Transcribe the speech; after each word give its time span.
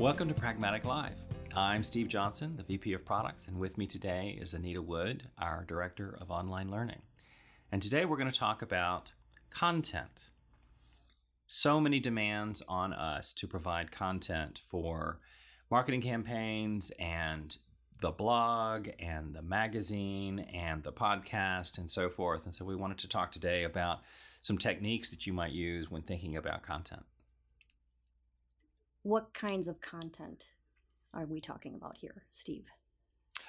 Welcome 0.00 0.28
to 0.28 0.34
Pragmatic 0.34 0.86
Live. 0.86 1.18
I'm 1.54 1.84
Steve 1.84 2.08
Johnson, 2.08 2.56
the 2.56 2.62
VP 2.62 2.94
of 2.94 3.04
Products, 3.04 3.48
and 3.48 3.58
with 3.58 3.76
me 3.76 3.86
today 3.86 4.38
is 4.40 4.54
Anita 4.54 4.80
Wood, 4.80 5.24
our 5.36 5.62
Director 5.68 6.16
of 6.22 6.30
Online 6.30 6.70
Learning. 6.70 7.02
And 7.70 7.82
today 7.82 8.06
we're 8.06 8.16
going 8.16 8.30
to 8.30 8.38
talk 8.38 8.62
about 8.62 9.12
content. 9.50 10.30
So 11.46 11.82
many 11.82 12.00
demands 12.00 12.62
on 12.66 12.94
us 12.94 13.34
to 13.34 13.46
provide 13.46 13.92
content 13.92 14.62
for 14.70 15.20
marketing 15.70 16.00
campaigns 16.00 16.90
and 16.98 17.54
the 18.00 18.10
blog 18.10 18.88
and 19.00 19.34
the 19.34 19.42
magazine 19.42 20.46
and 20.54 20.82
the 20.82 20.92
podcast 20.92 21.76
and 21.76 21.90
so 21.90 22.08
forth. 22.08 22.46
And 22.46 22.54
so 22.54 22.64
we 22.64 22.74
wanted 22.74 22.96
to 23.00 23.08
talk 23.08 23.32
today 23.32 23.64
about 23.64 24.00
some 24.40 24.56
techniques 24.56 25.10
that 25.10 25.26
you 25.26 25.34
might 25.34 25.52
use 25.52 25.90
when 25.90 26.00
thinking 26.00 26.38
about 26.38 26.62
content. 26.62 27.04
What 29.02 29.32
kinds 29.32 29.66
of 29.66 29.80
content 29.80 30.48
are 31.14 31.24
we 31.24 31.40
talking 31.40 31.74
about 31.74 31.96
here, 31.96 32.24
Steve? 32.30 32.66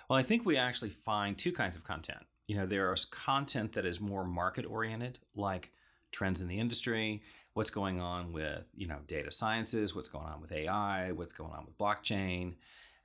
Well, 0.09 0.17
I 0.17 0.23
think 0.23 0.45
we 0.45 0.57
actually 0.57 0.89
find 0.89 1.37
two 1.37 1.51
kinds 1.51 1.75
of 1.75 1.83
content. 1.83 2.25
You 2.47 2.55
know, 2.55 2.65
there's 2.65 3.05
content 3.05 3.73
that 3.73 3.85
is 3.85 3.99
more 3.99 4.23
market 4.23 4.65
oriented, 4.65 5.19
like 5.35 5.71
trends 6.11 6.41
in 6.41 6.47
the 6.47 6.59
industry, 6.59 7.21
what's 7.53 7.69
going 7.69 7.99
on 7.99 8.31
with, 8.31 8.63
you 8.75 8.87
know, 8.87 8.99
data 9.07 9.31
sciences, 9.31 9.95
what's 9.95 10.09
going 10.09 10.25
on 10.25 10.41
with 10.41 10.51
AI, 10.51 11.11
what's 11.11 11.33
going 11.33 11.51
on 11.51 11.65
with 11.65 11.77
blockchain, 11.77 12.55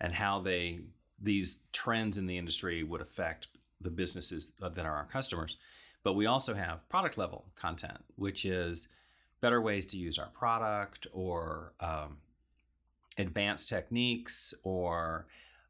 and 0.00 0.12
how 0.12 0.40
they 0.40 0.80
these 1.20 1.60
trends 1.72 2.18
in 2.18 2.26
the 2.26 2.36
industry 2.36 2.82
would 2.82 3.00
affect 3.00 3.48
the 3.80 3.90
businesses 3.90 4.48
that 4.60 4.78
are 4.78 4.94
our 4.94 5.06
customers. 5.06 5.56
But 6.02 6.12
we 6.12 6.26
also 6.26 6.54
have 6.54 6.88
product 6.88 7.18
level 7.18 7.46
content, 7.54 7.98
which 8.16 8.44
is 8.44 8.88
better 9.40 9.60
ways 9.60 9.86
to 9.86 9.96
use 9.96 10.18
our 10.18 10.28
product 10.28 11.06
or 11.12 11.72
um, 11.80 12.18
advanced 13.18 13.68
techniques 13.68 14.54
or 14.62 15.26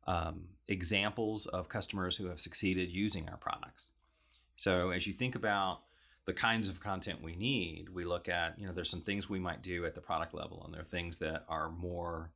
um, 0.06 0.44
examples 0.68 1.46
of 1.46 1.68
customers 1.68 2.16
who 2.16 2.26
have 2.26 2.40
succeeded 2.40 2.90
using 2.90 3.28
our 3.28 3.36
products. 3.36 3.90
So 4.56 4.90
as 4.90 5.06
you 5.06 5.12
think 5.12 5.34
about 5.34 5.80
the 6.24 6.32
kinds 6.32 6.68
of 6.68 6.80
content 6.80 7.22
we 7.22 7.36
need, 7.36 7.88
we 7.90 8.04
look 8.04 8.28
at, 8.28 8.58
you 8.58 8.66
know, 8.66 8.72
there's 8.72 8.90
some 8.90 9.00
things 9.00 9.28
we 9.28 9.38
might 9.38 9.62
do 9.62 9.84
at 9.84 9.94
the 9.94 10.00
product 10.00 10.34
level, 10.34 10.62
and 10.64 10.74
there 10.74 10.80
are 10.80 10.84
things 10.84 11.18
that 11.18 11.44
are 11.48 11.70
more 11.70 12.32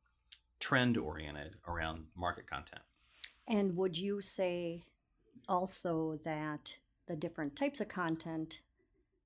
trend 0.59 0.97
oriented 0.97 1.55
around 1.67 2.05
market 2.15 2.47
content. 2.47 2.83
And 3.47 3.75
would 3.75 3.97
you 3.97 4.21
say 4.21 4.83
also 5.49 6.19
that 6.23 6.77
the 7.07 7.15
different 7.15 7.55
types 7.55 7.81
of 7.81 7.89
content 7.89 8.61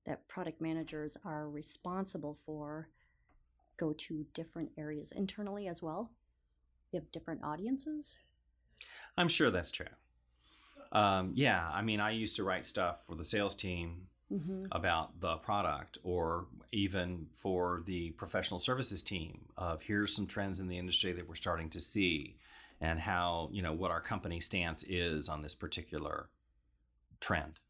that 0.06 0.26
product 0.26 0.60
managers 0.60 1.16
are 1.24 1.48
responsible 1.48 2.36
for 2.44 2.88
go 3.76 3.92
to 3.92 4.26
different 4.34 4.70
areas 4.76 5.12
internally 5.12 5.68
as 5.68 5.82
well? 5.82 6.10
You 6.92 7.00
have 7.00 7.10
different 7.12 7.44
audiences? 7.44 8.18
I'm 9.16 9.28
sure 9.28 9.50
that's 9.50 9.70
true. 9.70 9.86
Um, 10.92 11.32
yeah, 11.34 11.68
I 11.72 11.82
mean, 11.82 12.00
I 12.00 12.10
used 12.10 12.36
to 12.36 12.44
write 12.44 12.64
stuff 12.64 13.04
for 13.06 13.14
the 13.14 13.24
sales 13.24 13.54
team 13.54 14.06
mm-hmm. 14.32 14.66
about 14.72 15.20
the 15.20 15.36
product, 15.38 15.98
or 16.02 16.46
even 16.72 17.26
for 17.34 17.82
the 17.86 18.10
professional 18.12 18.58
services 18.58 19.02
team 19.02 19.40
of 19.56 19.82
here's 19.82 20.14
some 20.14 20.26
trends 20.26 20.60
in 20.60 20.68
the 20.68 20.78
industry 20.78 21.12
that 21.12 21.28
we're 21.28 21.34
starting 21.34 21.70
to 21.70 21.80
see, 21.80 22.36
and 22.80 23.00
how 23.00 23.48
you 23.52 23.62
know 23.62 23.72
what 23.72 23.90
our 23.90 24.00
company 24.00 24.40
stance 24.40 24.84
is 24.84 25.28
on 25.28 25.42
this 25.42 25.54
particular 25.54 26.28
trend. 27.20 27.60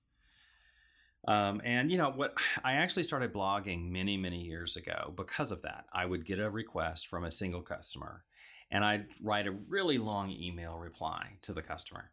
Um, 1.26 1.60
and 1.64 1.90
you 1.90 1.98
know 1.98 2.10
what? 2.10 2.34
I 2.64 2.74
actually 2.74 3.02
started 3.02 3.32
blogging 3.32 3.90
many, 3.90 4.16
many 4.16 4.42
years 4.42 4.76
ago 4.76 5.12
because 5.16 5.50
of 5.50 5.62
that. 5.62 5.86
I 5.92 6.06
would 6.06 6.24
get 6.24 6.38
a 6.38 6.50
request 6.50 7.08
from 7.08 7.24
a 7.24 7.30
single 7.30 7.62
customer, 7.62 8.24
and 8.70 8.84
I'd 8.84 9.06
write 9.22 9.46
a 9.46 9.52
really 9.68 9.98
long 9.98 10.30
email 10.30 10.78
reply 10.78 11.38
to 11.42 11.52
the 11.52 11.62
customer. 11.62 12.10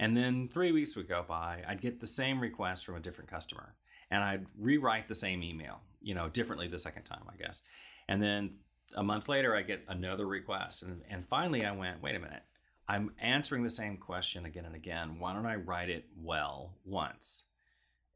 And 0.00 0.16
then 0.16 0.48
three 0.48 0.72
weeks 0.72 0.96
would 0.96 1.08
go 1.08 1.24
by, 1.26 1.62
I'd 1.68 1.80
get 1.80 2.00
the 2.00 2.06
same 2.06 2.40
request 2.40 2.84
from 2.84 2.96
a 2.96 3.00
different 3.00 3.30
customer, 3.30 3.74
and 4.10 4.22
I'd 4.22 4.46
rewrite 4.58 5.06
the 5.06 5.14
same 5.14 5.42
email, 5.42 5.80
you 6.00 6.14
know, 6.14 6.28
differently 6.28 6.66
the 6.66 6.78
second 6.78 7.04
time, 7.04 7.24
I 7.28 7.36
guess. 7.36 7.62
And 8.08 8.20
then 8.20 8.56
a 8.96 9.02
month 9.02 9.28
later, 9.28 9.54
I 9.54 9.62
get 9.62 9.84
another 9.88 10.26
request, 10.26 10.82
and 10.82 11.02
and 11.08 11.26
finally, 11.26 11.64
I 11.64 11.72
went, 11.72 12.02
wait 12.02 12.14
a 12.14 12.18
minute. 12.18 12.42
I'm 12.88 13.12
answering 13.20 13.62
the 13.62 13.70
same 13.70 13.96
question 13.96 14.44
again 14.44 14.64
and 14.64 14.74
again. 14.74 15.18
Why 15.18 15.32
don't 15.32 15.46
I 15.46 15.54
write 15.54 15.88
it 15.88 16.06
well 16.16 16.74
once? 16.84 17.44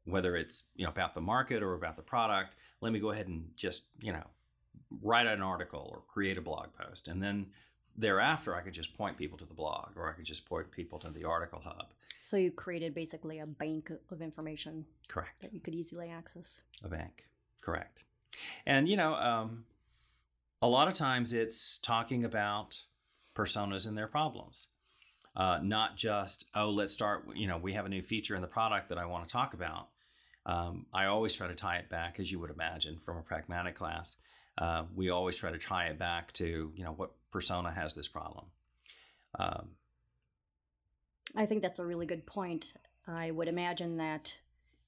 Whether 0.07 0.35
it's 0.35 0.63
you 0.75 0.85
know 0.85 0.91
about 0.91 1.13
the 1.13 1.21
market 1.21 1.61
or 1.61 1.73
about 1.73 1.95
the 1.95 2.01
product 2.01 2.55
let 2.81 2.91
me 2.91 2.99
go 2.99 3.11
ahead 3.11 3.27
and 3.27 3.49
just 3.55 3.85
you 4.01 4.11
know 4.11 4.23
write 5.01 5.27
an 5.27 5.41
article 5.41 5.89
or 5.91 6.01
create 6.07 6.37
a 6.37 6.41
blog 6.41 6.67
post. 6.73 7.07
And 7.07 7.21
then 7.21 7.47
thereafter 7.99 8.55
i 8.55 8.61
could 8.61 8.73
just 8.73 8.95
point 8.95 9.17
people 9.17 9.39
to 9.39 9.45
the 9.45 9.55
blog 9.55 9.89
or 9.95 10.07
i 10.07 10.11
could 10.13 10.23
just 10.23 10.47
point 10.47 10.69
people 10.69 10.99
to 10.99 11.09
the 11.09 11.23
article 11.23 11.61
hub. 11.63 11.87
So 12.21 12.37
you 12.37 12.51
created 12.51 12.93
basically 12.93 13.39
a 13.39 13.47
bank 13.47 13.91
of 14.11 14.21
information 14.21 14.85
correct. 15.07 15.41
that 15.41 15.53
you 15.53 15.59
could 15.59 15.73
easily 15.73 16.09
access? 16.09 16.61
A 16.83 16.89
bank. 16.89 17.25
Correct. 17.61 18.03
And 18.65 18.87
you 18.87 18.97
know 18.97 19.15
um, 19.15 19.65
a 20.61 20.67
lot 20.67 20.87
of 20.87 20.93
times 20.93 21.33
it's 21.33 21.79
talking 21.79 22.23
about 22.23 22.83
personas 23.35 23.87
and 23.87 23.97
their 23.97 24.07
problems. 24.07 24.67
Uh, 25.35 25.59
not 25.61 25.97
just 25.97 26.45
oh 26.55 26.69
let's 26.69 26.93
start 26.93 27.25
you 27.35 27.47
know 27.47 27.57
we 27.57 27.73
have 27.73 27.85
a 27.85 27.89
new 27.89 28.01
feature 28.01 28.35
in 28.35 28.41
the 28.41 28.47
product 28.47 28.89
that 28.89 28.97
i 28.97 29.05
want 29.05 29.27
to 29.27 29.31
talk 29.31 29.53
about 29.53 29.89
um, 30.47 30.85
I 30.93 31.05
always 31.05 31.35
try 31.35 31.47
to 31.47 31.55
tie 31.55 31.77
it 31.77 31.89
back, 31.89 32.19
as 32.19 32.31
you 32.31 32.39
would 32.39 32.49
imagine, 32.49 32.97
from 32.99 33.17
a 33.17 33.21
pragmatic 33.21 33.75
class. 33.75 34.15
Uh, 34.57 34.83
we 34.95 35.09
always 35.11 35.35
try 35.35 35.51
to 35.51 35.59
tie 35.59 35.87
it 35.87 35.99
back 35.99 36.31
to 36.33 36.71
you 36.73 36.83
know 36.83 36.93
what 36.93 37.11
persona 37.31 37.71
has 37.71 37.93
this 37.93 38.07
problem. 38.07 38.45
Um, 39.37 39.69
I 41.35 41.45
think 41.45 41.61
that's 41.61 41.79
a 41.79 41.85
really 41.85 42.05
good 42.05 42.25
point. 42.25 42.73
I 43.05 43.29
would 43.31 43.49
imagine 43.49 43.97
that 43.97 44.39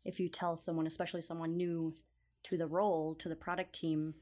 if 0.05 0.19
you 0.19 0.29
tell 0.29 0.55
someone, 0.55 0.87
especially 0.87 1.21
someone 1.21 1.57
new 1.57 1.95
to 2.43 2.57
the 2.57 2.65
role, 2.65 3.13
to 3.15 3.29
the 3.29 3.35
product 3.35 3.73
team, 3.73 4.15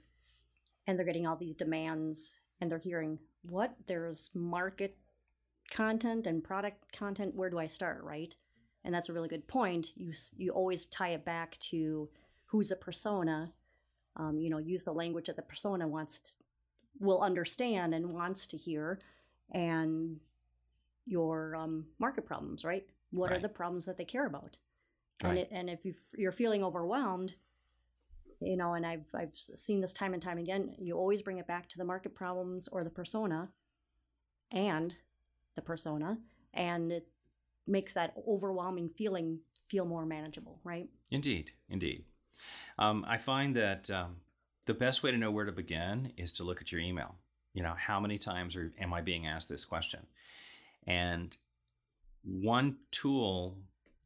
and 0.87 0.97
they're 0.97 1.05
getting 1.05 1.27
all 1.27 1.35
these 1.35 1.55
demands 1.55 2.39
and 2.59 2.71
they're 2.71 2.79
hearing 2.79 3.19
what 3.43 3.75
there's 3.85 4.31
market 4.33 4.97
content 5.69 6.25
and 6.25 6.43
product 6.43 6.91
content, 6.91 7.35
where 7.35 7.49
do 7.49 7.59
I 7.59 7.67
start, 7.67 8.03
right? 8.03 8.35
And 8.87 8.95
that's 8.95 9.09
a 9.09 9.13
really 9.13 9.27
good 9.27 9.47
point. 9.49 9.91
You 9.97 10.13
you 10.37 10.51
always 10.51 10.85
tie 10.85 11.09
it 11.09 11.25
back 11.25 11.57
to 11.71 12.07
who's 12.45 12.71
a 12.71 12.75
persona. 12.77 13.51
Um, 14.15 14.39
you 14.39 14.49
know, 14.49 14.59
use 14.59 14.85
the 14.85 14.93
language 14.93 15.27
that 15.27 15.35
the 15.35 15.41
persona 15.41 15.87
wants 15.87 16.21
to, 16.21 16.29
will 16.99 17.21
understand 17.21 17.93
and 17.93 18.13
wants 18.13 18.47
to 18.47 18.57
hear, 18.57 18.99
and 19.51 20.21
your 21.05 21.53
um, 21.57 21.87
market 21.99 22.25
problems. 22.25 22.63
Right? 22.63 22.87
What 23.11 23.29
right. 23.29 23.37
are 23.37 23.41
the 23.41 23.49
problems 23.49 23.85
that 23.87 23.97
they 23.97 24.05
care 24.05 24.25
about? 24.25 24.57
Right. 25.21 25.29
And 25.29 25.37
it, 25.37 25.49
and 25.51 25.69
if 25.69 25.83
you 25.83 25.93
you're 26.17 26.31
feeling 26.31 26.63
overwhelmed, 26.63 27.35
you 28.39 28.55
know, 28.55 28.73
and 28.73 28.85
I've 28.85 29.09
I've 29.13 29.35
seen 29.35 29.81
this 29.81 29.91
time 29.91 30.13
and 30.13 30.23
time 30.23 30.37
again. 30.37 30.75
You 30.79 30.95
always 30.95 31.21
bring 31.21 31.39
it 31.39 31.47
back 31.47 31.67
to 31.69 31.77
the 31.77 31.83
market 31.83 32.15
problems 32.15 32.69
or 32.69 32.85
the 32.85 32.89
persona, 32.89 33.49
and 34.49 34.95
the 35.55 35.61
persona, 35.61 36.19
and 36.53 36.89
it, 36.93 37.09
makes 37.67 37.93
that 37.93 38.13
overwhelming 38.27 38.89
feeling 38.89 39.39
feel 39.67 39.85
more 39.85 40.05
manageable, 40.05 40.59
right? 40.63 40.89
Indeed, 41.11 41.51
indeed. 41.69 42.05
Um, 42.79 43.05
I 43.07 43.17
find 43.17 43.55
that 43.55 43.89
um, 43.89 44.17
the 44.65 44.73
best 44.73 45.03
way 45.03 45.11
to 45.11 45.17
know 45.17 45.31
where 45.31 45.45
to 45.45 45.51
begin 45.51 46.13
is 46.17 46.31
to 46.33 46.43
look 46.43 46.61
at 46.61 46.71
your 46.71 46.81
email. 46.81 47.15
You 47.53 47.63
know, 47.63 47.73
how 47.77 47.99
many 47.99 48.17
times 48.17 48.55
are, 48.55 48.71
am 48.79 48.93
I 48.93 49.01
being 49.01 49.25
asked 49.27 49.49
this 49.49 49.65
question? 49.65 50.05
And 50.85 51.35
one 52.23 52.77
tool 52.91 53.57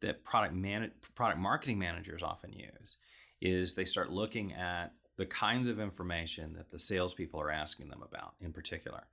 that 0.02 0.24
product 0.24 0.54
man- 0.54 0.92
product 1.16 1.40
marketing 1.40 1.80
managers 1.80 2.24
often 2.24 2.54
use 2.54 2.98
is 3.40 3.74
they 3.74 3.86
start 3.86 4.12
looking 4.12 4.54
at 4.54 4.94
the 5.18 5.26
kinds 5.26 5.68
of 5.68 5.80
information 5.80 6.54
that 6.54 6.72
the 6.72 6.80
salespeople 6.80 7.40
are 7.40 7.52
asking 7.52 7.90
them 7.90 8.04
about 8.04 8.34
in 8.42 8.52
particular 8.52 9.04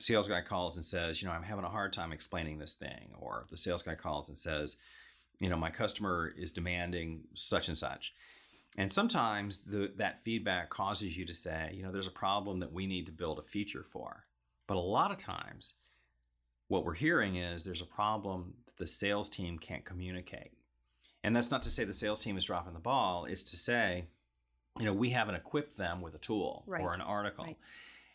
sales 0.00 0.28
guy 0.28 0.40
calls 0.40 0.76
and 0.76 0.84
says, 0.84 1.22
you 1.22 1.28
know, 1.28 1.34
I'm 1.34 1.42
having 1.42 1.64
a 1.64 1.70
hard 1.70 1.92
time 1.92 2.12
explaining 2.12 2.58
this 2.58 2.74
thing, 2.74 3.10
or 3.18 3.46
the 3.50 3.56
sales 3.56 3.82
guy 3.82 3.94
calls 3.94 4.28
and 4.28 4.38
says, 4.38 4.76
you 5.40 5.48
know, 5.48 5.56
my 5.56 5.70
customer 5.70 6.32
is 6.36 6.52
demanding 6.52 7.22
such 7.34 7.68
and 7.68 7.76
such. 7.76 8.14
And 8.76 8.90
sometimes 8.90 9.60
the, 9.60 9.92
that 9.96 10.22
feedback 10.22 10.68
causes 10.68 11.16
you 11.16 11.24
to 11.26 11.34
say, 11.34 11.72
you 11.74 11.82
know, 11.82 11.92
there's 11.92 12.08
a 12.08 12.12
problem 12.12 12.60
that 12.60 12.72
we 12.72 12.86
need 12.86 13.06
to 13.06 13.12
build 13.12 13.38
a 13.38 13.42
feature 13.42 13.84
for. 13.84 14.24
But 14.66 14.76
a 14.76 14.80
lot 14.80 15.10
of 15.10 15.16
times, 15.16 15.74
what 16.68 16.84
we're 16.84 16.94
hearing 16.94 17.36
is 17.36 17.62
there's 17.62 17.82
a 17.82 17.86
problem 17.86 18.54
that 18.66 18.76
the 18.76 18.86
sales 18.86 19.28
team 19.28 19.58
can't 19.58 19.84
communicate. 19.84 20.52
And 21.22 21.34
that's 21.34 21.50
not 21.50 21.62
to 21.64 21.70
say 21.70 21.84
the 21.84 21.92
sales 21.92 22.20
team 22.20 22.36
is 22.36 22.44
dropping 22.44 22.74
the 22.74 22.80
ball, 22.80 23.26
it's 23.26 23.42
to 23.44 23.56
say, 23.56 24.06
you 24.78 24.86
know, 24.86 24.92
we 24.92 25.10
haven't 25.10 25.36
equipped 25.36 25.76
them 25.76 26.00
with 26.00 26.14
a 26.14 26.18
tool 26.18 26.64
right. 26.66 26.82
or 26.82 26.92
an 26.92 27.00
article. 27.00 27.44
Right. 27.44 27.56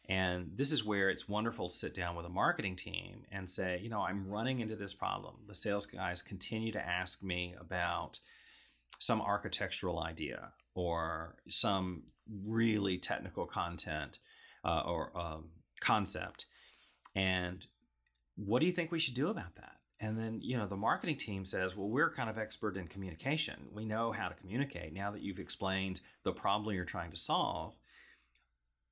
And 0.09 0.49
this 0.55 0.71
is 0.71 0.83
where 0.83 1.11
it's 1.11 1.29
wonderful 1.29 1.69
to 1.69 1.75
sit 1.75 1.93
down 1.93 2.15
with 2.15 2.25
a 2.25 2.29
marketing 2.29 2.75
team 2.75 3.25
and 3.31 3.47
say, 3.47 3.79
you 3.81 3.89
know, 3.89 4.01
I'm 4.01 4.27
running 4.27 4.59
into 4.59 4.75
this 4.75 4.93
problem. 4.93 5.35
The 5.47 5.53
sales 5.53 5.85
guys 5.85 6.23
continue 6.23 6.71
to 6.71 6.85
ask 6.85 7.21
me 7.21 7.53
about 7.59 8.19
some 8.97 9.21
architectural 9.21 9.99
idea 9.99 10.51
or 10.73 11.35
some 11.47 12.03
really 12.45 12.97
technical 12.97 13.45
content 13.45 14.17
uh, 14.65 14.81
or 14.83 15.11
um, 15.15 15.49
concept. 15.79 16.47
And 17.15 17.65
what 18.35 18.61
do 18.61 18.65
you 18.65 18.71
think 18.71 18.91
we 18.91 18.99
should 18.99 19.13
do 19.13 19.29
about 19.29 19.55
that? 19.57 19.75
And 19.99 20.17
then, 20.17 20.39
you 20.41 20.57
know, 20.57 20.65
the 20.65 20.77
marketing 20.77 21.17
team 21.17 21.45
says, 21.45 21.75
well, 21.75 21.89
we're 21.89 22.11
kind 22.11 22.29
of 22.29 22.37
expert 22.37 22.77
in 22.77 22.87
communication. 22.87 23.67
We 23.71 23.85
know 23.85 24.11
how 24.11 24.27
to 24.29 24.35
communicate. 24.35 24.93
Now 24.93 25.11
that 25.11 25.21
you've 25.21 25.39
explained 25.39 26.01
the 26.23 26.31
problem 26.31 26.73
you're 26.73 26.85
trying 26.85 27.11
to 27.11 27.17
solve, 27.17 27.77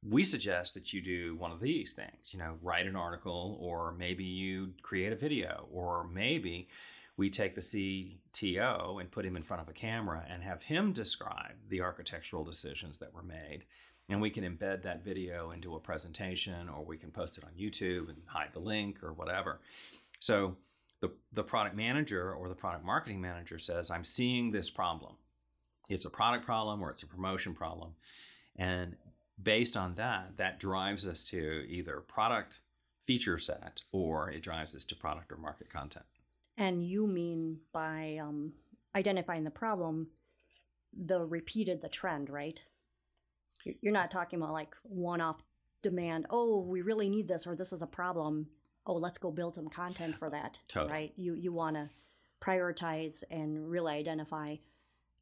we 0.03 0.23
suggest 0.23 0.73
that 0.75 0.93
you 0.93 1.01
do 1.01 1.35
one 1.35 1.51
of 1.51 1.59
these 1.59 1.93
things, 1.93 2.31
you 2.31 2.39
know, 2.39 2.57
write 2.61 2.87
an 2.87 2.95
article, 2.95 3.57
or 3.59 3.93
maybe 3.97 4.23
you 4.23 4.73
create 4.81 5.11
a 5.11 5.15
video, 5.15 5.67
or 5.71 6.07
maybe 6.07 6.67
we 7.17 7.29
take 7.29 7.55
the 7.55 7.61
CTO 7.61 9.01
and 9.01 9.11
put 9.11 9.25
him 9.25 9.35
in 9.35 9.43
front 9.43 9.61
of 9.61 9.69
a 9.69 9.73
camera 9.73 10.23
and 10.29 10.43
have 10.43 10.63
him 10.63 10.93
describe 10.93 11.55
the 11.67 11.81
architectural 11.81 12.43
decisions 12.43 12.99
that 12.99 13.13
were 13.13 13.23
made. 13.23 13.65
And 14.07 14.21
we 14.21 14.29
can 14.29 14.43
embed 14.43 14.83
that 14.83 15.03
video 15.03 15.51
into 15.51 15.75
a 15.75 15.79
presentation, 15.79 16.69
or 16.69 16.85
we 16.85 16.97
can 16.97 17.11
post 17.11 17.37
it 17.37 17.43
on 17.43 17.51
YouTube 17.59 18.07
and 18.09 18.17
hide 18.27 18.53
the 18.53 18.59
link 18.59 19.03
or 19.03 19.13
whatever. 19.13 19.59
So 20.19 20.55
the, 21.01 21.11
the 21.33 21.43
product 21.43 21.75
manager 21.75 22.33
or 22.33 22.47
the 22.47 22.55
product 22.55 22.85
marketing 22.85 23.19
manager 23.19 23.59
says, 23.59 23.91
I'm 23.91 24.05
seeing 24.05 24.51
this 24.51 24.69
problem. 24.69 25.15
It's 25.89 26.05
a 26.05 26.09
product 26.09 26.45
problem 26.45 26.81
or 26.81 26.91
it's 26.91 27.03
a 27.03 27.07
promotion 27.07 27.53
problem. 27.53 27.95
And 28.55 28.95
based 29.41 29.77
on 29.77 29.95
that, 29.95 30.37
that 30.37 30.59
drives 30.59 31.07
us 31.07 31.23
to 31.25 31.65
either 31.69 32.01
product 32.01 32.61
feature 33.03 33.37
set 33.37 33.81
or 33.91 34.29
it 34.29 34.41
drives 34.41 34.75
us 34.75 34.83
to 34.85 34.95
product 34.95 35.31
or 35.31 35.37
market 35.37 35.69
content. 35.69 36.05
And 36.57 36.83
you 36.83 37.07
mean 37.07 37.59
by 37.71 38.17
um, 38.21 38.53
identifying 38.95 39.43
the 39.43 39.51
problem, 39.51 40.07
the 40.93 41.23
repeated 41.23 41.81
the 41.81 41.89
trend, 41.89 42.29
right? 42.29 42.61
You're 43.81 43.93
not 43.93 44.11
talking 44.11 44.41
about 44.41 44.53
like 44.53 44.75
one 44.83 45.21
off 45.21 45.43
demand, 45.83 46.25
oh, 46.29 46.59
we 46.59 46.81
really 46.81 47.09
need 47.09 47.27
this 47.27 47.45
or 47.45 47.55
this 47.55 47.71
is 47.71 47.81
a 47.81 47.87
problem. 47.87 48.47
Oh, 48.85 48.95
let's 48.95 49.17
go 49.17 49.31
build 49.31 49.55
some 49.55 49.69
content 49.69 50.15
for 50.15 50.29
that. 50.29 50.59
Totally. 50.67 50.91
Right? 50.91 51.13
You 51.15 51.33
you 51.33 51.51
want 51.51 51.75
to 51.75 51.89
prioritize 52.41 53.23
and 53.29 53.69
really 53.69 53.93
identify 53.93 54.55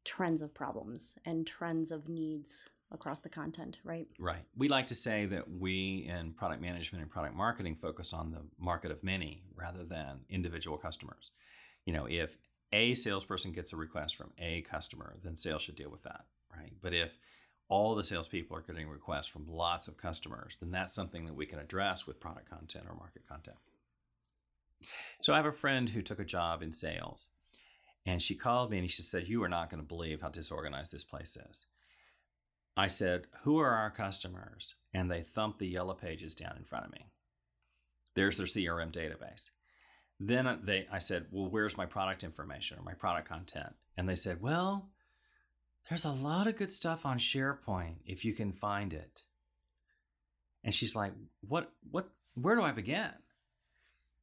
trends 0.04 0.40
of 0.40 0.54
problems 0.54 1.16
and 1.24 1.46
trends 1.46 1.90
of 1.90 2.08
needs 2.08 2.68
across 2.92 3.20
the 3.20 3.28
content, 3.28 3.78
right? 3.84 4.06
Right. 4.18 4.44
We 4.56 4.68
like 4.68 4.86
to 4.88 4.94
say 4.94 5.26
that 5.26 5.50
we 5.50 6.08
in 6.08 6.32
product 6.32 6.62
management 6.62 7.02
and 7.02 7.10
product 7.10 7.34
marketing 7.34 7.74
focus 7.74 8.12
on 8.12 8.30
the 8.30 8.42
market 8.58 8.90
of 8.90 9.02
many 9.02 9.42
rather 9.54 9.84
than 9.84 10.20
individual 10.28 10.78
customers. 10.78 11.30
You 11.84 11.92
know, 11.92 12.06
if 12.08 12.38
a 12.72 12.94
salesperson 12.94 13.52
gets 13.52 13.72
a 13.72 13.76
request 13.76 14.16
from 14.16 14.30
a 14.38 14.62
customer, 14.62 15.16
then 15.22 15.36
sales 15.36 15.62
should 15.62 15.76
deal 15.76 15.90
with 15.90 16.02
that, 16.02 16.26
right? 16.54 16.72
But 16.80 16.94
if 16.94 17.18
all 17.68 17.94
the 17.94 18.04
salespeople 18.04 18.56
are 18.56 18.62
getting 18.62 18.88
requests 18.88 19.26
from 19.26 19.48
lots 19.48 19.88
of 19.88 19.96
customers, 19.96 20.56
then 20.60 20.70
that's 20.70 20.94
something 20.94 21.26
that 21.26 21.34
we 21.34 21.46
can 21.46 21.58
address 21.58 22.06
with 22.06 22.20
product 22.20 22.48
content 22.48 22.86
or 22.88 22.94
market 22.94 23.26
content. 23.28 23.56
So 25.22 25.32
I 25.32 25.36
have 25.36 25.46
a 25.46 25.52
friend 25.52 25.88
who 25.88 26.02
took 26.02 26.20
a 26.20 26.24
job 26.24 26.62
in 26.62 26.70
sales, 26.70 27.30
and 28.04 28.22
she 28.22 28.34
called 28.36 28.70
me 28.70 28.78
and 28.78 28.90
she 28.90 29.02
said, 29.02 29.26
You 29.26 29.42
are 29.42 29.48
not 29.48 29.70
going 29.70 29.82
to 29.82 29.86
believe 29.86 30.20
how 30.20 30.28
disorganized 30.28 30.92
this 30.92 31.04
place 31.04 31.36
is. 31.50 31.64
I 32.76 32.86
said, 32.86 33.26
Who 33.42 33.58
are 33.58 33.70
our 33.70 33.90
customers? 33.90 34.74
And 34.92 35.10
they 35.10 35.22
thumped 35.22 35.58
the 35.58 35.66
yellow 35.66 35.94
pages 35.94 36.34
down 36.34 36.56
in 36.56 36.64
front 36.64 36.86
of 36.86 36.92
me. 36.92 37.06
There's 38.14 38.36
their 38.36 38.46
CRM 38.46 38.92
database. 38.92 39.50
Then 40.18 40.60
they, 40.62 40.86
I 40.90 40.98
said, 40.98 41.26
Well, 41.30 41.50
where's 41.50 41.76
my 41.76 41.86
product 41.86 42.24
information 42.24 42.78
or 42.78 42.82
my 42.82 42.94
product 42.94 43.28
content? 43.28 43.74
And 43.96 44.08
they 44.08 44.14
said, 44.14 44.42
Well, 44.42 44.90
there's 45.88 46.04
a 46.04 46.12
lot 46.12 46.46
of 46.46 46.56
good 46.56 46.70
stuff 46.70 47.06
on 47.06 47.18
SharePoint 47.18 47.96
if 48.04 48.24
you 48.24 48.34
can 48.34 48.52
find 48.52 48.92
it. 48.92 49.22
And 50.64 50.74
she's 50.74 50.96
like, 50.96 51.12
What, 51.46 51.72
what, 51.90 52.10
where 52.34 52.56
do 52.56 52.62
I 52.62 52.72
begin? 52.72 53.10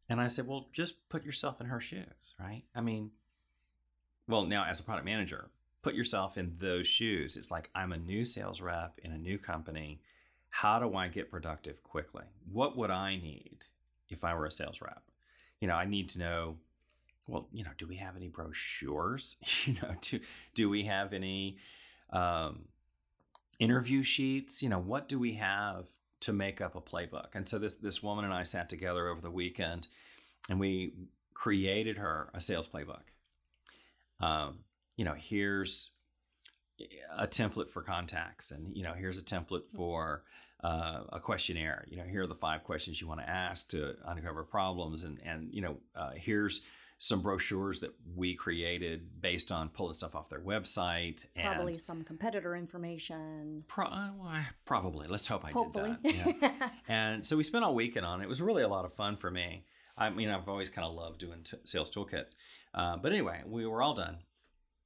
And 0.10 0.20
I 0.20 0.28
said, 0.28 0.48
Well, 0.48 0.68
just 0.74 1.08
put 1.10 1.26
yourself 1.26 1.62
in 1.62 1.68
her 1.68 1.80
shoes, 1.80 2.36
right? 2.40 2.64
I 2.76 2.82
mean, 2.82 3.12
well, 4.28 4.46
now 4.46 4.66
as 4.66 4.80
a 4.80 4.84
product 4.84 5.06
manager, 5.06 5.50
put 5.84 5.94
yourself 5.94 6.38
in 6.38 6.56
those 6.60 6.88
shoes. 6.88 7.38
It's 7.38 7.52
like 7.52 7.70
I'm 7.76 7.92
a 7.92 7.98
new 7.98 8.26
sales 8.26 8.62
rep 8.62 9.00
in 9.04 9.12
a 9.12 9.18
new 9.18 9.38
company. 9.38 10.02
How 10.50 10.80
do 10.80 10.96
I 10.96 11.10
get 11.10 11.30
productive 11.30 11.84
quickly? 11.84 12.24
What 12.52 12.78
would 12.78 12.90
I 12.90 13.18
need 13.18 13.66
if 14.10 14.24
I 14.24 14.34
were 14.34 14.46
a 14.46 14.52
sales 14.52 14.82
rep? 14.82 15.04
You 15.60 15.68
know, 15.68 15.76
I 15.76 15.86
need 15.86 16.10
to 16.10 16.20
know 16.20 16.58
well, 17.28 17.48
you 17.54 17.64
know, 17.64 17.72
do 17.78 17.88
we 17.88 17.96
have 17.98 18.18
any 18.18 18.28
brochures? 18.28 19.38
you 19.66 19.76
know, 19.82 19.96
do 20.02 20.20
do 20.56 20.70
we 20.70 20.84
have 20.86 21.14
any 21.14 21.58
um, 22.10 22.66
interview 23.60 24.04
sheets? 24.04 24.62
You 24.62 24.70
know, 24.70 24.80
what 24.80 25.08
do 25.08 25.20
we 25.20 25.34
have 25.34 25.88
to 26.22 26.34
make 26.34 26.62
up 26.62 26.76
a 26.76 26.82
playbook? 26.82 27.36
And 27.36 27.48
so 27.48 27.60
this 27.60 27.76
this 27.76 28.04
woman 28.04 28.26
and 28.26 28.34
I 28.34 28.44
sat 28.44 28.70
together 28.70 29.08
over 29.08 29.22
the 29.22 29.32
weekend, 29.32 29.88
and 30.50 30.60
we 30.60 30.94
created 31.34 31.98
her 31.98 32.30
a 32.34 32.42
sales 32.42 32.68
playbook. 32.68 33.04
Um, 34.20 34.60
you 34.98 35.06
know, 35.06 35.16
here's 35.16 35.92
a 37.18 37.28
template 37.28 37.70
for 37.70 37.82
contacts, 37.82 38.52
and 38.52 38.76
you 38.76 38.84
know, 38.84 38.94
here's 38.94 39.20
a 39.20 39.24
template 39.24 39.70
for 39.76 40.24
uh, 40.64 41.02
a 41.12 41.20
questionnaire. 41.20 41.86
You 41.90 41.98
know, 41.98 42.04
here 42.04 42.24
are 42.24 42.28
the 42.28 42.36
five 42.36 42.64
questions 42.64 43.02
you 43.02 43.08
want 43.08 43.20
to 43.22 43.30
ask 43.30 43.70
to 43.70 43.96
uncover 44.06 44.44
problems, 44.44 45.04
and 45.04 45.20
and 45.24 45.54
you 45.54 45.62
know, 45.62 45.78
uh, 45.96 46.12
here's 46.16 46.62
some 47.04 47.22
brochures 47.22 47.82
that 47.82 47.94
we 48.16 48.34
created 48.34 49.22
based 49.22 49.52
on 49.52 49.68
pulling 49.68 49.94
stuff 49.94 50.16
off 50.16 50.30
their 50.30 50.40
website. 50.40 51.26
And 51.36 51.54
probably 51.54 51.78
some 51.78 52.02
competitor 52.04 52.56
information. 52.56 53.66
Pro- 53.68 53.90
well, 53.90 54.38
probably. 54.64 55.08
Let's 55.10 55.28
hope 55.28 55.44
I 55.44 55.52
Hopefully. 55.52 55.98
did 56.02 56.16
that. 56.16 56.36
Yeah. 56.42 56.70
and 56.88 57.26
so 57.26 57.36
we 57.36 57.44
spent 57.44 57.66
all 57.66 57.76
weekend 57.76 58.06
on 58.06 58.22
it. 58.22 58.24
It 58.24 58.30
was 58.30 58.42
really 58.42 58.64
a 58.64 58.70
lot 58.70 58.86
of 58.86 58.94
fun 58.94 59.18
for 59.18 59.30
me. 59.30 59.66
I 59.98 60.12
mean, 60.12 60.30
I've 60.30 60.48
always 60.48 60.70
kind 60.70 60.88
of 60.88 60.94
loved 60.94 61.20
doing 61.20 61.44
t- 61.44 61.58
sales 61.66 61.94
toolkits. 61.94 62.36
Uh, 62.74 62.96
but 62.96 63.12
anyway, 63.12 63.42
we 63.46 63.66
were 63.66 63.82
all 63.82 63.94
done 63.94 64.20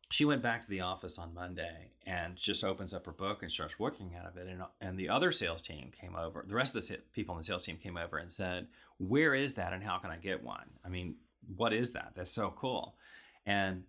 she 0.10 0.26
went 0.26 0.42
back 0.42 0.64
to 0.64 0.70
the 0.70 0.82
office 0.82 1.18
on 1.18 1.34
Monday 1.34 1.92
and 2.06 2.38
just 2.38 2.64
opens 2.64 2.94
up 2.94 3.06
her 3.06 3.12
book 3.12 3.42
and 3.42 3.52
starts 3.52 3.78
working 3.78 4.14
out 4.18 4.28
of 4.28 4.38
it. 4.38 4.48
And, 4.48 4.64
and 4.80 4.98
the 4.98 5.10
other 5.10 5.32
sales 5.32 5.62
team 5.62 5.92
came 5.92 6.16
over, 6.16 6.46
the 6.48 6.56
rest 6.56 6.76
of 6.76 6.88
the 6.88 7.00
people 7.14 7.36
in 7.36 7.40
the 7.40 7.44
sales 7.44 7.66
team 7.66 7.78
came 7.78 7.98
over 7.98 8.18
and 8.18 8.32
said, 8.32 8.68
Where 8.98 9.36
is 9.36 9.56
that 9.56 9.74
and 9.74 9.84
how 9.84 9.98
can 9.98 10.10
I 10.10 10.18
get 10.18 10.44
one? 10.44 10.70
I 10.86 10.90
mean, 10.90 11.16
what 11.56 11.74
is 11.74 11.92
that? 11.94 12.14
That's 12.16 12.32
so 12.32 12.54
cool. 12.56 12.96
And, 13.46 13.84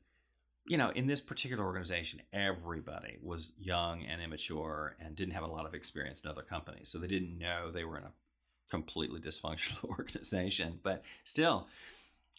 you 0.67 0.77
know, 0.77 0.91
in 0.91 1.07
this 1.07 1.21
particular 1.21 1.65
organization, 1.65 2.21
everybody 2.33 3.19
was 3.23 3.53
young 3.59 4.03
and 4.03 4.21
immature 4.21 4.97
and 5.01 5.15
didn't 5.15 5.35
have 5.35 5.45
a 5.45 5.49
lot 5.49 5.67
of 5.67 5.75
experience 5.75 6.21
in 6.21 6.31
other 6.31 6.43
companies. 6.43 6.89
So 6.89 6.99
they 6.99 7.07
didn't 7.07 7.39
know 7.39 7.71
they 7.71 7.85
were 7.85 7.97
in 7.97 8.05
a 8.05 8.13
completely 8.71 9.21
dysfunctional 9.21 9.85
organization. 9.89 10.81
But 10.83 11.05
still, 11.23 11.69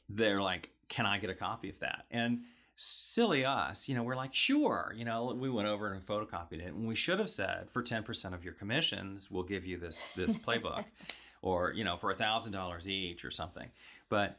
they're 0.10 0.42
like, 0.42 0.72
Can 0.90 1.06
I 1.06 1.18
get 1.18 1.30
a 1.30 1.36
copy 1.36 1.70
of 1.70 1.80
that? 1.80 2.06
And, 2.12 2.42
silly 2.80 3.44
us, 3.44 3.90
you 3.90 3.96
know, 3.96 4.04
we're 4.04 4.16
like, 4.16 4.34
sure, 4.34 4.94
you 4.96 5.04
know, 5.04 5.36
we 5.38 5.50
went 5.50 5.68
over 5.68 5.92
and 5.92 6.06
photocopied 6.06 6.62
it, 6.62 6.74
and 6.74 6.88
we 6.88 6.96
should 6.96 7.20
have 7.20 7.30
said 7.30 7.70
for 7.70 7.84
ten 7.84 8.04
percent 8.04 8.34
of 8.34 8.44
your 8.44 8.54
commissions, 8.54 9.30
we'll 9.30 9.44
give 9.44 9.66
you 9.66 9.78
this 9.78 10.10
this 10.16 10.38
playbook, 10.38 10.86
or 11.42 11.74
you 11.74 11.84
know, 11.84 11.98
for 11.98 12.12
a 12.12 12.16
thousand 12.16 12.54
dollars 12.54 12.88
each 12.88 13.26
or 13.26 13.32
something. 13.32 13.70
But 14.08 14.38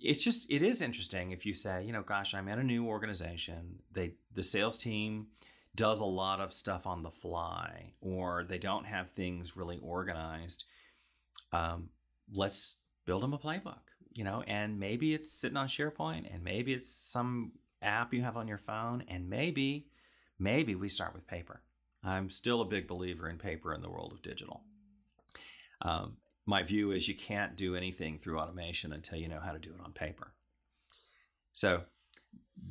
it's 0.00 0.24
just 0.24 0.50
it 0.50 0.62
is 0.62 0.80
interesting 0.80 1.32
if 1.32 1.44
you 1.44 1.52
say, 1.52 1.84
you 1.84 1.92
know, 1.92 2.02
gosh, 2.02 2.34
I'm 2.34 2.48
at 2.48 2.58
a 2.58 2.64
new 2.64 2.86
organization. 2.86 3.80
They 3.92 4.14
the 4.34 4.42
sales 4.42 4.78
team 4.78 5.26
does 5.74 6.00
a 6.00 6.06
lot 6.06 6.40
of 6.40 6.52
stuff 6.52 6.86
on 6.86 7.02
the 7.02 7.10
fly, 7.10 7.92
or 8.00 8.44
they 8.44 8.58
don't 8.58 8.86
have 8.86 9.10
things 9.10 9.54
really 9.54 9.78
organized. 9.82 10.64
Um, 11.52 11.90
let's 12.32 12.76
build 13.04 13.22
them 13.22 13.34
a 13.34 13.38
playbook 13.38 13.80
you 14.14 14.24
know, 14.24 14.42
and 14.46 14.78
maybe 14.78 15.14
it's 15.14 15.30
sitting 15.30 15.56
on 15.56 15.68
SharePoint 15.68 16.32
and 16.32 16.42
maybe 16.44 16.72
it's 16.72 16.88
some 16.88 17.52
app 17.82 18.14
you 18.14 18.22
have 18.22 18.36
on 18.36 18.48
your 18.48 18.58
phone, 18.58 19.04
and 19.08 19.28
maybe, 19.28 19.88
maybe 20.38 20.74
we 20.74 20.88
start 20.88 21.14
with 21.14 21.26
paper. 21.26 21.62
I'm 22.04 22.30
still 22.30 22.60
a 22.60 22.66
big 22.66 22.88
believer 22.88 23.28
in 23.28 23.38
paper 23.38 23.74
in 23.74 23.80
the 23.80 23.90
world 23.90 24.12
of 24.12 24.22
digital. 24.22 24.62
Um, 25.82 26.16
my 26.46 26.62
view 26.62 26.90
is 26.90 27.08
you 27.08 27.14
can't 27.14 27.56
do 27.56 27.76
anything 27.76 28.18
through 28.18 28.40
automation 28.40 28.92
until 28.92 29.18
you 29.18 29.28
know 29.28 29.40
how 29.40 29.52
to 29.52 29.58
do 29.58 29.70
it 29.70 29.80
on 29.84 29.92
paper. 29.92 30.34
So 31.52 31.82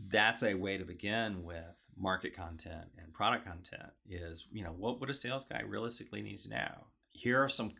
that's 0.07 0.43
a 0.43 0.55
way 0.55 0.77
to 0.77 0.85
begin 0.85 1.43
with 1.43 1.85
market 1.97 2.35
content 2.35 2.87
and 2.97 3.13
product 3.13 3.45
content 3.45 3.91
is, 4.09 4.47
you 4.51 4.63
know, 4.63 4.71
what 4.71 4.99
would 4.99 5.09
a 5.09 5.13
sales 5.13 5.45
guy 5.45 5.61
realistically 5.61 6.21
need 6.21 6.39
to 6.39 6.49
know? 6.49 6.87
Here 7.11 7.41
are 7.41 7.49
some 7.49 7.73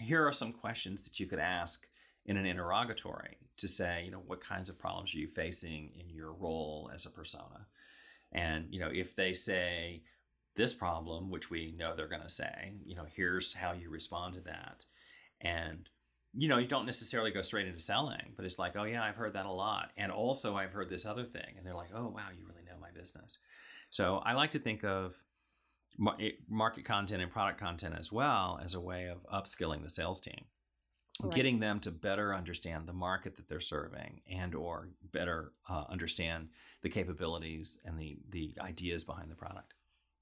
here 0.00 0.26
are 0.26 0.32
some 0.32 0.52
questions 0.52 1.02
that 1.02 1.20
you 1.20 1.26
could 1.26 1.38
ask 1.38 1.86
in 2.26 2.36
an 2.36 2.46
interrogatory 2.46 3.38
to 3.56 3.68
say, 3.68 4.02
you 4.04 4.10
know, 4.10 4.22
what 4.26 4.40
kinds 4.40 4.68
of 4.68 4.78
problems 4.78 5.14
are 5.14 5.18
you 5.18 5.26
facing 5.26 5.90
in 5.98 6.14
your 6.14 6.32
role 6.32 6.90
as 6.92 7.06
a 7.06 7.10
persona? 7.10 7.66
And, 8.32 8.66
you 8.70 8.80
know, 8.80 8.90
if 8.92 9.14
they 9.14 9.32
say 9.32 10.02
this 10.56 10.74
problem, 10.74 11.30
which 11.30 11.50
we 11.50 11.74
know 11.76 11.94
they're 11.94 12.08
going 12.08 12.22
to 12.22 12.30
say, 12.30 12.74
you 12.84 12.94
know, 12.96 13.06
here's 13.10 13.54
how 13.54 13.72
you 13.72 13.90
respond 13.90 14.34
to 14.34 14.40
that. 14.40 14.84
And, 15.40 15.88
you 16.32 16.48
know, 16.48 16.58
you 16.58 16.66
don't 16.66 16.86
necessarily 16.86 17.30
go 17.30 17.42
straight 17.42 17.66
into 17.66 17.80
selling, 17.80 18.32
but 18.36 18.44
it's 18.44 18.58
like, 18.58 18.76
oh, 18.76 18.84
yeah, 18.84 19.04
I've 19.04 19.16
heard 19.16 19.34
that 19.34 19.46
a 19.46 19.52
lot. 19.52 19.90
And 19.96 20.10
also, 20.10 20.56
I've 20.56 20.72
heard 20.72 20.90
this 20.90 21.06
other 21.06 21.24
thing. 21.24 21.54
And 21.56 21.66
they're 21.66 21.74
like, 21.74 21.90
oh, 21.94 22.08
wow, 22.08 22.28
you 22.36 22.44
really 22.46 22.64
know 22.64 22.78
my 22.80 22.90
business. 22.90 23.38
So 23.90 24.18
I 24.18 24.32
like 24.32 24.52
to 24.52 24.58
think 24.58 24.84
of 24.84 25.22
eh, 26.20 26.30
market 26.48 26.84
content 26.84 27.22
and 27.22 27.30
product 27.30 27.60
content 27.60 27.94
as 27.96 28.10
well 28.10 28.58
as 28.62 28.74
a 28.74 28.80
way 28.80 29.06
of 29.06 29.24
upskilling 29.26 29.82
the 29.82 29.90
sales 29.90 30.20
team 30.20 30.46
Right. 31.22 31.32
getting 31.32 31.60
them 31.60 31.78
to 31.80 31.90
better 31.92 32.34
understand 32.34 32.86
the 32.88 32.92
market 32.92 33.36
that 33.36 33.48
they're 33.48 33.60
serving 33.60 34.20
and 34.28 34.54
or 34.54 34.88
better 35.12 35.52
uh, 35.70 35.84
understand 35.88 36.48
the 36.82 36.88
capabilities 36.88 37.78
and 37.84 37.98
the 37.98 38.18
the 38.30 38.52
ideas 38.60 39.04
behind 39.04 39.30
the 39.30 39.36
product 39.36 39.74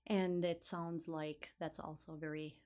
And 0.06 0.44
it 0.44 0.64
sounds 0.64 1.08
like 1.08 1.50
that's 1.58 1.80
also 1.80 2.12
a 2.12 2.18
very 2.18 2.56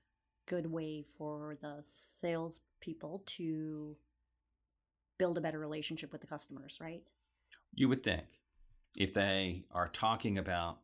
good 0.45 0.65
way 0.65 1.03
for 1.03 1.55
the 1.61 1.77
sales 1.81 2.59
people 2.81 3.23
to 3.27 3.95
build 5.17 5.37
a 5.37 5.41
better 5.41 5.59
relationship 5.59 6.11
with 6.11 6.21
the 6.21 6.27
customers, 6.27 6.77
right? 6.81 7.03
you 7.73 7.87
would 7.89 8.03
think 8.03 8.25
if 8.97 9.13
they 9.13 9.63
are 9.71 9.87
talking 9.87 10.37
about 10.37 10.79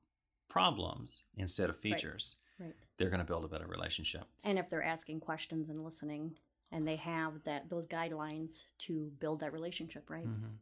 problems 0.50 1.24
instead 1.36 1.70
of 1.70 1.76
Right. 1.76 1.96
features 1.96 2.36
Right. 2.60 2.76
they're 2.98 3.10
going 3.10 3.20
to 3.20 3.26
build 3.26 3.44
a 3.46 3.48
better 3.48 3.68
relationship 3.68 4.26
And 4.44 4.60
if 4.60 4.70
they're 4.70 4.84
asking 4.84 5.20
questions 5.22 5.70
and 5.70 5.84
listening, 5.84 6.38
and 6.74 6.88
they 6.88 6.96
have 6.98 7.44
that 7.44 7.70
those 7.70 7.88
guidelines 7.88 8.66
to 8.80 9.12
build 9.20 9.40
that 9.40 9.54
relationship, 9.54 10.10
right? 10.10 10.28
Mhm. 10.28 10.58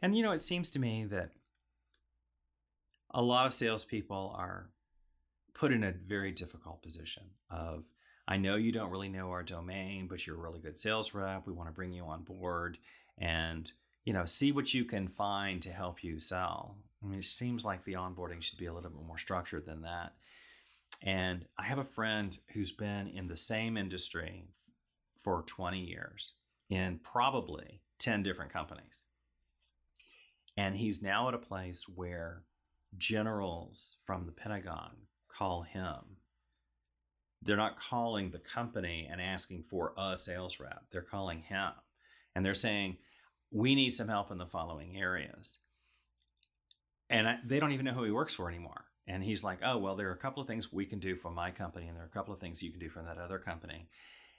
And 0.00 0.16
you 0.16 0.22
know, 0.22 0.32
it 0.32 0.40
seems 0.40 0.70
to 0.70 0.78
me 0.78 1.04
that 1.06 1.32
a 3.10 3.22
lot 3.22 3.46
of 3.46 3.52
salespeople 3.52 4.34
are 4.36 4.70
put 5.52 5.72
in 5.72 5.82
a 5.82 5.92
very 5.92 6.30
difficult 6.30 6.82
position 6.82 7.34
of 7.50 7.92
I 8.26 8.36
know 8.36 8.56
you 8.56 8.72
don't 8.72 8.90
really 8.90 9.08
know 9.08 9.30
our 9.30 9.42
domain, 9.42 10.06
but 10.06 10.26
you're 10.26 10.36
a 10.36 10.40
really 10.40 10.60
good 10.60 10.76
sales 10.76 11.14
rep. 11.14 11.46
We 11.46 11.52
want 11.54 11.68
to 11.68 11.74
bring 11.74 11.92
you 11.92 12.04
on 12.04 12.22
board 12.22 12.78
and 13.16 13.70
you 14.04 14.14
know, 14.14 14.24
see 14.24 14.52
what 14.52 14.72
you 14.72 14.86
can 14.86 15.06
find 15.06 15.60
to 15.60 15.70
help 15.70 16.02
you 16.02 16.18
sell. 16.18 16.78
I 17.02 17.06
mean, 17.06 17.18
it 17.18 17.26
seems 17.26 17.62
like 17.62 17.84
the 17.84 17.92
onboarding 17.92 18.42
should 18.42 18.58
be 18.58 18.64
a 18.64 18.72
little 18.72 18.88
bit 18.88 19.02
more 19.02 19.18
structured 19.18 19.66
than 19.66 19.82
that. 19.82 20.14
And 21.02 21.46
I 21.58 21.64
have 21.64 21.78
a 21.78 21.84
friend 21.84 22.38
who's 22.54 22.72
been 22.72 23.08
in 23.08 23.28
the 23.28 23.36
same 23.36 23.76
industry 23.76 24.48
for 25.18 25.42
20 25.42 25.80
years 25.80 26.34
in 26.70 27.00
probably 27.02 27.80
10 27.98 28.22
different 28.22 28.52
companies. 28.52 29.02
And 30.56 30.76
he's 30.76 31.02
now 31.02 31.28
at 31.28 31.34
a 31.34 31.38
place 31.38 31.84
where 31.88 32.42
generals 32.96 33.96
from 34.04 34.26
the 34.26 34.32
Pentagon 34.32 34.90
call 35.28 35.62
him. 35.62 36.16
They're 37.42 37.56
not 37.56 37.76
calling 37.76 38.30
the 38.30 38.40
company 38.40 39.08
and 39.10 39.20
asking 39.20 39.64
for 39.64 39.92
a 39.96 40.16
sales 40.16 40.58
rep, 40.58 40.84
they're 40.90 41.02
calling 41.02 41.42
him. 41.42 41.70
And 42.34 42.44
they're 42.44 42.54
saying, 42.54 42.98
We 43.52 43.74
need 43.74 43.90
some 43.90 44.08
help 44.08 44.30
in 44.30 44.38
the 44.38 44.46
following 44.46 44.96
areas. 44.96 45.58
And 47.10 47.28
I, 47.28 47.38
they 47.44 47.60
don't 47.60 47.72
even 47.72 47.86
know 47.86 47.92
who 47.92 48.04
he 48.04 48.10
works 48.10 48.34
for 48.34 48.48
anymore. 48.48 48.84
And 49.06 49.22
he's 49.22 49.44
like, 49.44 49.60
Oh, 49.64 49.78
well, 49.78 49.94
there 49.94 50.08
are 50.08 50.14
a 50.14 50.18
couple 50.18 50.42
of 50.42 50.48
things 50.48 50.72
we 50.72 50.86
can 50.86 50.98
do 50.98 51.14
for 51.14 51.30
my 51.30 51.50
company, 51.50 51.86
and 51.86 51.96
there 51.96 52.02
are 52.02 52.08
a 52.08 52.10
couple 52.10 52.34
of 52.34 52.40
things 52.40 52.62
you 52.62 52.70
can 52.70 52.80
do 52.80 52.90
for 52.90 53.02
that 53.02 53.18
other 53.18 53.38
company. 53.38 53.88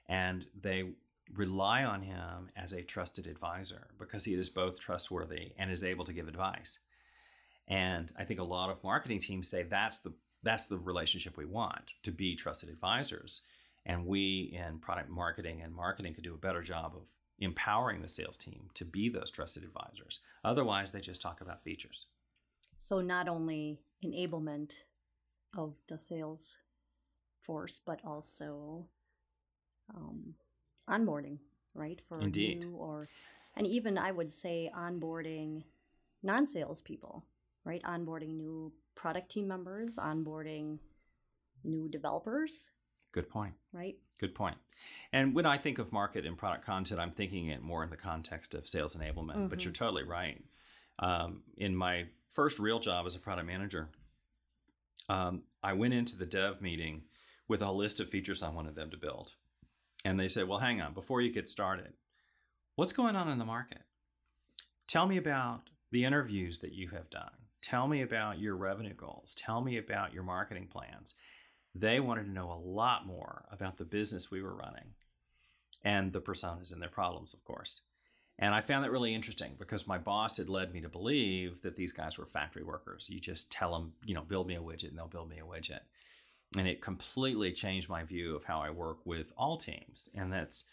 And 0.09 0.45
they 0.59 0.91
rely 1.33 1.85
on 1.85 2.01
him 2.01 2.49
as 2.57 2.73
a 2.73 2.81
trusted 2.81 3.27
advisor 3.27 3.87
because 3.97 4.25
he 4.25 4.33
is 4.33 4.49
both 4.49 4.79
trustworthy 4.79 5.53
and 5.57 5.71
is 5.71 5.83
able 5.83 6.03
to 6.05 6.13
give 6.13 6.27
advice. 6.27 6.79
And 7.67 8.11
I 8.17 8.23
think 8.23 8.39
a 8.39 8.43
lot 8.43 8.71
of 8.71 8.83
marketing 8.83 9.19
teams 9.19 9.47
say 9.47 9.63
that's 9.63 9.99
the 9.99 10.13
that's 10.41 10.65
the 10.65 10.77
relationship 10.77 11.37
we 11.37 11.45
want 11.45 11.93
to 12.03 12.11
be 12.11 12.35
trusted 12.35 12.69
advisors. 12.69 13.41
And 13.85 14.05
we 14.05 14.57
in 14.57 14.79
product 14.79 15.09
marketing 15.09 15.61
and 15.61 15.73
marketing 15.73 16.13
could 16.13 16.23
do 16.23 16.33
a 16.33 16.37
better 16.37 16.61
job 16.61 16.93
of 16.95 17.07
empowering 17.39 18.01
the 18.01 18.07
sales 18.07 18.37
team 18.37 18.69
to 18.73 18.85
be 18.85 19.09
those 19.09 19.29
trusted 19.29 19.63
advisors. 19.63 20.19
Otherwise, 20.43 20.91
they 20.91 21.01
just 21.01 21.21
talk 21.21 21.41
about 21.41 21.63
features. 21.63 22.07
So 22.77 23.01
not 23.01 23.27
only 23.27 23.81
enablement 24.03 24.83
of 25.55 25.81
the 25.87 25.97
sales 25.97 26.57
force, 27.39 27.81
but 27.85 27.99
also 28.05 28.87
um, 29.96 30.36
onboarding, 30.89 31.38
right? 31.74 32.00
For 32.01 32.19
Indeed. 32.22 32.60
new 32.60 32.72
or 32.75 33.08
and 33.55 33.67
even 33.67 33.98
I 33.98 34.12
would 34.12 34.31
say 34.31 34.72
onboarding 34.75 35.63
non-sales 36.24 36.81
people, 36.81 37.25
right? 37.65 37.81
Onboarding 37.84 38.36
new 38.36 38.72
product 38.96 39.29
team 39.31 39.48
members, 39.48 39.98
onboarding 39.98 40.79
new 41.63 41.89
developers, 41.89 42.72
Good 43.12 43.29
point. 43.29 43.53
right? 43.74 43.98
Good 44.19 44.36
point. 44.36 44.58
And 45.12 45.34
when 45.34 45.46
I 45.46 45.58
think 45.58 45.79
of 45.79 45.91
market 45.91 46.25
and 46.25 46.38
product 46.38 46.65
content, 46.65 47.00
I'm 47.00 47.12
thinking 47.12 47.48
it 47.48 47.62
more 47.62 47.84
in 47.84 47.89
the 47.89 47.98
context 47.98 48.53
of 48.53 48.67
sales 48.67 48.96
enablement. 48.96 49.50
But 49.50 49.60
Mhm. 49.60 49.63
you're 49.65 49.74
totally 49.74 50.03
right. 50.03 50.43
Um, 51.00 51.43
in 51.58 51.75
my 51.75 52.10
first 52.29 52.60
real 52.60 52.79
job 52.79 53.05
as 53.08 53.15
a 53.15 53.19
product 53.19 53.48
manager, 53.48 53.89
um, 55.10 55.43
I 55.63 55.74
went 55.74 55.93
into 55.93 56.17
the 56.17 56.25
dev 56.25 56.62
meeting 56.62 57.08
with 57.48 57.62
a 57.62 57.72
list 57.72 58.00
of 58.00 58.10
features 58.10 58.43
I 58.43 58.50
wanted 58.50 58.75
them 58.75 58.91
to 58.91 58.98
build. 58.98 59.36
And 60.06 60.20
they 60.20 60.29
said, 60.29 60.48
well, 60.48 60.60
hang 60.60 60.82
on, 60.82 60.94
before 60.94 61.22
you 61.22 61.32
get 61.32 61.50
started, 61.50 61.94
what's 62.75 62.94
going 62.94 63.15
on 63.15 63.29
in 63.29 63.38
the 63.38 63.46
market? 63.46 63.82
Tell 64.88 65.08
me 65.08 65.18
about 65.18 65.70
the 65.91 66.06
interviews 66.06 66.60
that 66.60 66.74
you 66.74 66.89
have 66.89 67.10
done. 67.10 67.32
Tell 67.62 67.88
me 67.88 68.01
about 68.01 68.39
your 68.39 68.56
revenue 68.56 68.94
goals. 68.94 69.36
Tell 69.36 69.62
me 69.62 69.77
about 69.77 70.13
your 70.13 70.24
marketing 70.24 70.68
plans. 70.68 71.15
They 71.75 72.00
wanted 72.00 72.24
to 72.24 72.32
know 72.32 72.51
a 72.51 72.65
lot 72.65 73.06
more 73.06 73.46
about 73.51 73.77
the 73.77 73.86
business 73.86 74.32
we 74.32 74.41
were 74.41 74.56
running 74.56 74.94
and 75.84 76.13
the 76.13 76.22
personas 76.22 76.72
and 76.72 76.82
their 76.82 76.89
problems, 76.89 77.34
of 77.34 77.44
course. 77.44 77.82
And 78.38 78.56
I 78.56 78.62
found 78.62 78.86
that 78.86 78.91
really 78.91 79.13
interesting 79.13 79.56
because 79.60 79.86
my 79.86 79.98
boss 79.98 80.38
had 80.38 80.48
led 80.48 80.74
me 80.74 80.79
to 80.82 80.89
believe 80.89 81.62
that 81.62 81.75
these 81.75 81.91
guys 81.91 82.18
were 82.18 82.25
factory 82.25 82.63
workers. 82.63 83.08
You 83.10 83.20
just 83.20 83.51
tell 83.51 83.74
them, 83.74 83.94
you 84.06 84.15
know, 84.15 84.22
build 84.22 84.48
me 84.48 84.56
a 84.56 84.62
widget 84.62 84.89
and 84.89 84.98
they'll 84.98 85.08
build 85.08 85.29
me 85.29 85.39
a 85.39 85.46
widget. 85.46 85.82
And 86.58 86.68
it 86.68 86.82
completely 86.82 87.51
changed 87.51 87.89
my 87.89 88.03
view 88.03 88.36
of 88.36 88.44
how 88.44 88.60
I 88.60 88.72
work 88.72 89.06
with 89.06 89.32
all 89.38 89.58
teams. 89.58 90.10
And 90.15 90.34
that's 90.34 90.63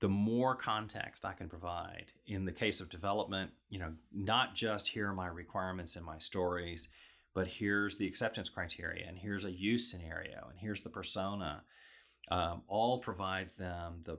the 0.00 0.08
more 0.08 0.54
context 0.54 1.24
I 1.24 1.32
can 1.32 1.48
provide 1.48 2.12
in 2.26 2.44
the 2.44 2.52
case 2.52 2.80
of 2.80 2.90
development, 2.90 3.52
you 3.70 3.78
know, 3.78 3.92
not 4.12 4.54
just 4.54 4.88
here 4.88 5.08
are 5.08 5.14
my 5.14 5.28
requirements 5.28 5.96
and 5.96 6.04
my 6.04 6.18
stories, 6.18 6.88
but 7.34 7.46
here's 7.46 7.96
the 7.96 8.06
acceptance 8.06 8.48
criteria 8.48 9.06
and 9.06 9.16
here's 9.16 9.44
a 9.44 9.52
use 9.52 9.90
scenario 9.90 10.48
and 10.50 10.58
here's 10.58 10.82
the 10.82 10.90
persona 10.90 11.62
um, 12.30 12.62
all 12.66 12.98
provides 12.98 13.54
them 13.54 14.00
the 14.04 14.18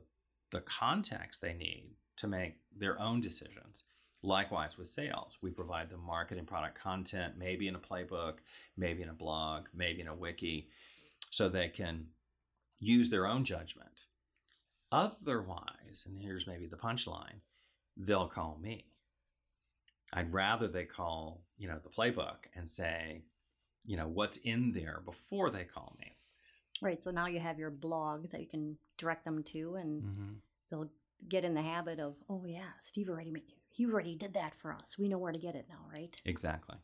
the 0.51 0.61
context 0.61 1.41
they 1.41 1.53
need 1.53 1.89
to 2.15 2.27
make 2.27 2.57
their 2.77 2.99
own 3.01 3.19
decisions 3.19 3.83
likewise 4.23 4.77
with 4.77 4.87
sales 4.87 5.37
we 5.41 5.51
provide 5.51 5.89
the 5.89 5.97
market 5.97 6.37
and 6.37 6.47
product 6.47 6.79
content 6.79 7.33
maybe 7.37 7.67
in 7.67 7.75
a 7.75 7.79
playbook 7.79 8.35
maybe 8.77 9.03
in 9.03 9.09
a 9.09 9.13
blog 9.13 9.65
maybe 9.73 10.01
in 10.01 10.07
a 10.07 10.15
wiki 10.15 10.69
so 11.29 11.49
they 11.49 11.67
can 11.67 12.07
use 12.79 13.09
their 13.09 13.27
own 13.27 13.43
judgment 13.43 14.05
otherwise 14.91 16.05
and 16.07 16.17
here's 16.17 16.47
maybe 16.47 16.65
the 16.65 16.77
punchline 16.77 17.41
they'll 17.97 18.27
call 18.27 18.57
me 18.61 18.85
I'd 20.15 20.31
rather 20.31 20.67
they 20.67 20.85
call, 20.85 21.41
you 21.57 21.67
know, 21.67 21.79
the 21.81 21.89
playbook 21.89 22.45
and 22.53 22.69
say, 22.69 23.23
you 23.83 23.97
know, 23.97 24.07
what's 24.07 24.37
in 24.37 24.71
there 24.73 25.01
before 25.03 25.49
they 25.49 25.63
call 25.63 25.95
me. 25.99 26.17
Right. 26.83 27.01
So 27.01 27.09
now 27.09 27.25
you 27.25 27.39
have 27.39 27.57
your 27.57 27.71
blog 27.71 28.29
that 28.29 28.39
you 28.39 28.45
can 28.45 28.77
direct 28.99 29.25
them 29.25 29.41
to, 29.45 29.73
and 29.73 30.03
Mm-hmm. 30.03 30.31
they'll 30.69 30.91
get 31.27 31.43
in 31.43 31.55
the 31.55 31.63
habit 31.63 31.99
of, 31.99 32.13
oh 32.29 32.45
yeah, 32.45 32.73
Steve 32.77 33.09
already 33.09 33.31
made, 33.31 33.55
he 33.73 33.85
already 33.85 34.15
did 34.15 34.35
that 34.35 34.53
for 34.55 34.71
us. 34.71 34.97
We 34.97 35.09
know 35.09 35.17
where 35.17 35.31
to 35.31 35.39
get 35.39 35.55
it 35.55 35.65
now, 35.67 35.85
right? 35.91 36.15
Exactly. 36.25 36.77